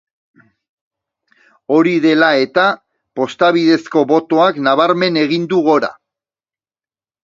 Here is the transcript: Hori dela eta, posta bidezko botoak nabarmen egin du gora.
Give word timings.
Hori 1.75 1.93
dela 2.07 2.31
eta, 2.47 2.65
posta 3.21 3.53
bidezko 3.61 4.07
botoak 4.15 4.61
nabarmen 4.71 5.25
egin 5.29 5.49
du 5.55 5.65
gora. 5.73 5.97